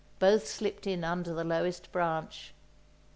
Both 0.17 0.47
slipped 0.47 0.87
in 0.87 1.03
under 1.03 1.31
the 1.31 1.43
lowest 1.43 1.91
branch. 1.91 2.55